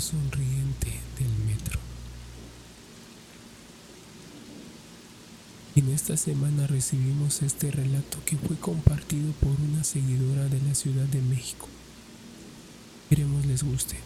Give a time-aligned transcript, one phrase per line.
[0.00, 1.78] sonriente del metro.
[5.76, 11.04] En esta semana recibimos este relato que fue compartido por una seguidora de la Ciudad
[11.04, 11.68] de México.
[13.08, 13.96] Queremos les guste.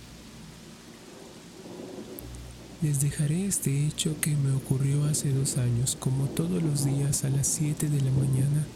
[2.82, 7.30] Les dejaré este hecho que me ocurrió hace dos años, como todos los días a
[7.30, 8.66] las 7 de la mañana.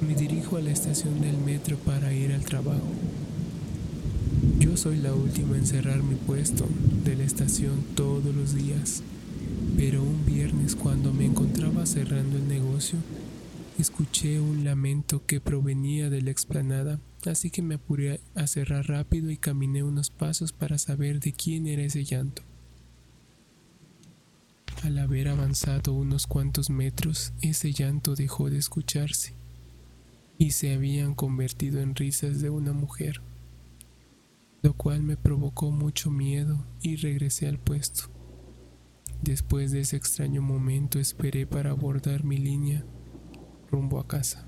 [0.00, 2.88] Me dirijo a la estación del metro para ir al trabajo.
[4.58, 6.66] Yo soy la última en cerrar mi puesto
[7.04, 9.02] de la estación todos los días.
[9.76, 12.98] Pero un viernes cuando me encontraba cerrando el negocio,
[13.78, 19.30] escuché un lamento que provenía de la explanada, así que me apuré a cerrar rápido
[19.30, 22.42] y caminé unos pasos para saber de quién era ese llanto.
[24.82, 29.34] Al haber avanzado unos cuantos metros, ese llanto dejó de escucharse
[30.36, 33.20] y se habían convertido en risas de una mujer,
[34.62, 38.04] lo cual me provocó mucho miedo y regresé al puesto.
[39.22, 42.84] Después de ese extraño momento esperé para abordar mi línea
[43.70, 44.46] rumbo a casa.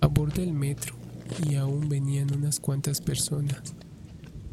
[0.00, 0.94] Abordé el metro
[1.48, 3.74] y aún venían unas cuantas personas,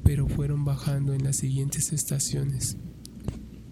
[0.04, 2.78] pero fueron bajando en las siguientes estaciones.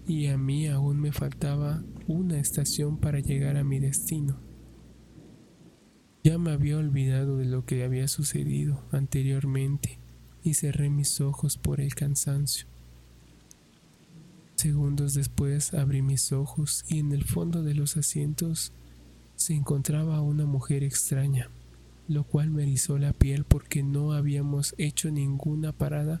[0.06, 4.40] Y a mí aún me faltaba una estación para llegar a mi destino.
[6.22, 10.00] Ya me había olvidado de lo que había sucedido anteriormente
[10.42, 12.66] y cerré mis ojos por el cansancio.
[14.56, 18.72] Segundos después abrí mis ojos y en el fondo de los asientos
[19.36, 21.48] se encontraba una mujer extraña,
[22.08, 26.20] lo cual me erizó la piel porque no habíamos hecho ninguna parada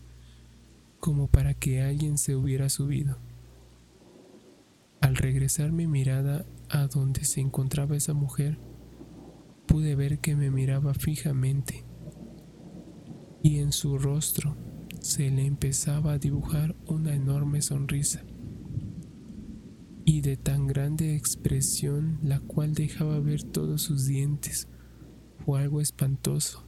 [1.00, 3.18] como para que alguien se hubiera subido.
[5.02, 8.58] Al regresar mi mirada a donde se encontraba esa mujer,
[9.66, 11.84] pude ver que me miraba fijamente
[13.42, 14.56] y en su rostro
[15.00, 18.22] se le empezaba a dibujar una enorme sonrisa
[20.04, 24.68] y de tan grande expresión la cual dejaba ver todos sus dientes.
[25.44, 26.64] Fue algo espantoso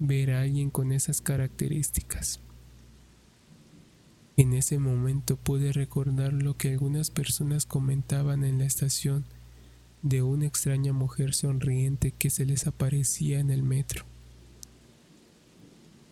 [0.00, 2.40] ver a alguien con esas características.
[4.36, 9.24] En ese momento pude recordar lo que algunas personas comentaban en la estación
[10.02, 14.04] de una extraña mujer sonriente que se les aparecía en el metro.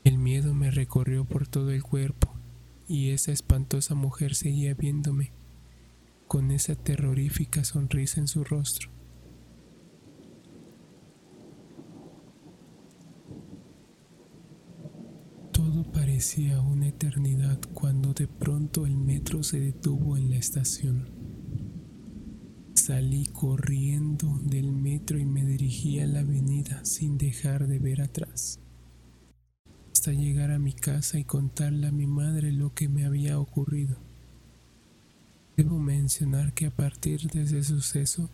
[0.04, 2.34] El miedo me recorrió por todo el cuerpo
[2.86, 5.32] y esa espantosa mujer seguía viéndome
[6.28, 8.90] con esa terrorífica sonrisa en su rostro.
[15.52, 21.08] Todo parecía una eternidad cuando de pronto el metro se detuvo en la estación.
[22.74, 28.63] Salí corriendo del metro y me dirigí a la avenida sin dejar de ver atrás.
[30.12, 33.96] Llegar a mi casa y contarle a mi madre lo que me había ocurrido.
[35.56, 38.28] Debo mencionar que a partir de ese suceso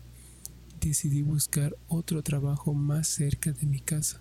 [0.81, 4.19] decidí buscar otro trabajo más cerca de mi casa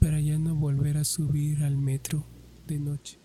[0.00, 2.24] para ya no volver a subir al metro
[2.66, 3.21] de noche.